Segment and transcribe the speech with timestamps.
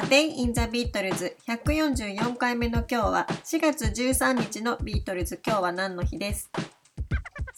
[0.00, 6.50] A Day in the Beatles 144回目の今日は4月13日のビートルズ今日は何の日です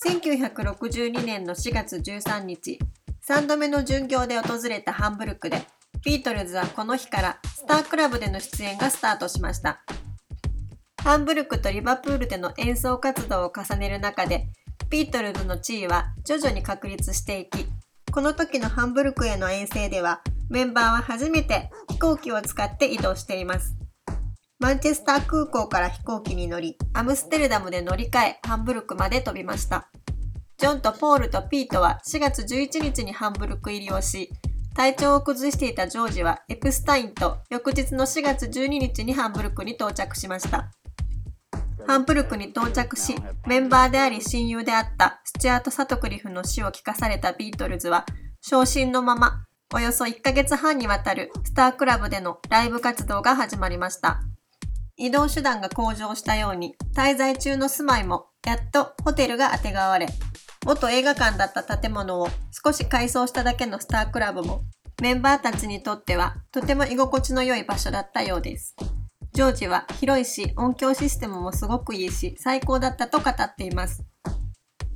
[0.05, 2.81] ？1962年の4月13日。
[3.29, 5.62] 3度目の巡業で訪れたハンブルクで
[6.05, 9.84] ビートルズはこの日からスタークラブでの出演がスタートしました。
[11.01, 14.48] ハンブルクとリバプールでの演奏活動を重ねる中で
[14.91, 17.66] ビートルズの地位は徐々に確立していき
[18.11, 23.74] この時のハンブルクへの遠征ではメンバーは初めて飛行機を使って移動しています。
[24.59, 29.88] マンチェスター空港から飛行機に乗り、アムステルダムで乗り換え、ハンブルクまで飛びました。
[30.59, 34.30] ジョンとポールとピートは4月11日にハンブルク入りをし、
[34.75, 40.70] 体調を崩していたジョージはエプスタインと翌日の4月12日にハンブルクに到着しました。
[41.87, 43.16] ハンブルクに到着し、
[43.47, 48.05] メンバーであり親友であったスチュアート・サトクリフの死を聞かされたビートルズは、
[48.42, 54.20] 昇進のまま、およそ1ヶ月半にわたるスタークラブでのライブ活動が始まりました。
[54.97, 60.09] 移動手段が向上したように、滞在中の住まいも、やっとホテルがあてがわれ、
[60.67, 64.62] 元映画館だった建物を少し改装しただけのスタークラブも、
[65.01, 68.77] メンバーたちにとってはとても居心地の良い場所だったようです。
[69.33, 74.05] ジョージは広いし、音響システムもすごくいいし、最高だったと語っています。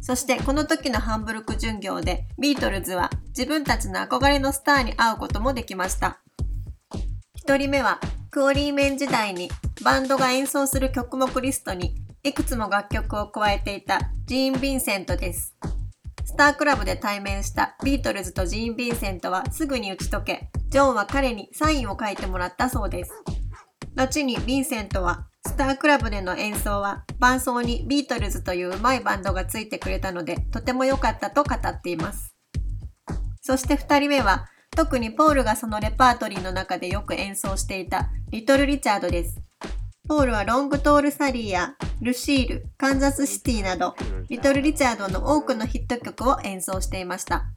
[0.06, 6.20] そしてこの時のハンブルク巡業でビートルズは自分たちの憧れのスターに会うこともできました。
[7.34, 7.98] 一人目は
[8.30, 9.50] クオリーメン時代に
[9.82, 15.56] バンドが演奏する曲目リストにいくつも楽曲を加えていたジーン・ヴィンセントです。
[16.24, 23.12] スタークラブで対面したビートルズとジーン・ヴィンセントはすぐに打ち解け、ジョンは彼にサインを書いてもらったそうです。
[23.96, 32.34] 後にヴィンセントは、スタークラブでの演奏は伴奏にビートルズといううまいバンドがついてくれたので、とても良かったと語っています。
[33.40, 39.40] そして二人目は、特にポールがそのレパートリーの中でよく演奏していたリトル・リチャードです。
[40.08, 43.94] ポールはロングトール・サリーやルシール、カンザス・シティなど、
[44.28, 47.55] リトル・リチャードの多くのヒット曲を演奏していました。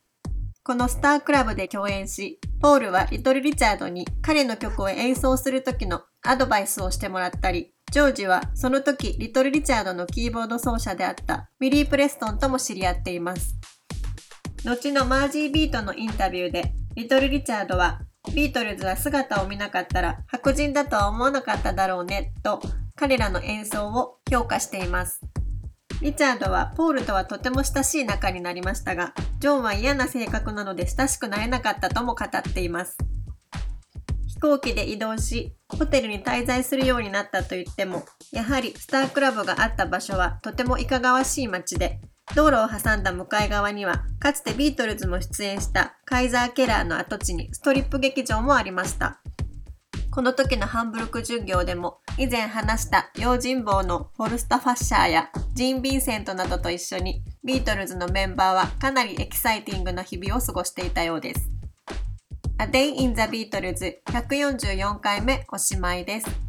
[0.69, 13.55] このスタークラブで共演し、ポールはリトル・リチャードに彼の曲を演奏する時のアドバイスをしてもらったり、ジョージはその時リトル・リチャードのキーボード奏者であったウィリー・プレストンとも知り合っています。
[14.63, 18.01] 後のマージー・ビートのインタビューで、リトル・リチャードは、
[18.35, 22.61] ビートルズは姿を見なかったら白人だとは思わなかっただろうね、と
[22.95, 25.19] 彼らの演奏を評価しています。
[26.01, 32.97] リチャードはポールとはとても親しい仲になりましたが、ジョンは嫌な性格なので親しくなれなかったとも語っています。
[34.27, 41.99] 飛行機で移動し、ホテルに滞在するようになったと言っても、やはりスタークラブがあった場所はとてもいかがわしい街で、
[42.33, 49.19] 道路を挟んだ向かい側には、かつてビートルズも出演したカイザー・ケラーの跡地にストリップ劇場もありました。
[50.11, 61.49] この時のハンブルク巡業でも以前話した用心棒のフォルスタ・ファッシャーやジン・ヴィンセントなどと一緒にビートルズのメンバーはかなりエキサイティングな日々を過ごしていたようです。
[62.59, 66.48] A Day in the Beatles 144回目おしまいです。